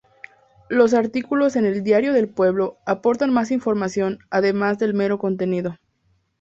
Los 0.67 0.95
artículos 0.95 1.55
en 1.55 1.63
el 1.63 1.83
"Diario 1.83 2.11
del 2.13 2.27
Pueblo" 2.27 2.79
aportan 2.87 3.31
más 3.31 3.51
información 3.51 4.17
además 4.31 4.79
del 4.79 4.95
mero 4.95 5.19
contenido. 5.19 5.75